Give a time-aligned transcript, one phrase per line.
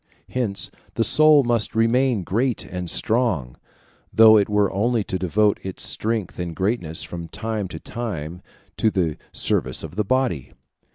[0.29, 3.55] Hence the soul must remain great and strong,
[4.11, 8.41] though it were only to devote its strength and greatness from time to time
[8.77, 10.53] to the service of the body.